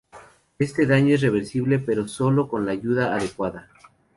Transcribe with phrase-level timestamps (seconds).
[0.57, 3.69] Este daño es reversible, pero sólo con la ayuda adecuada.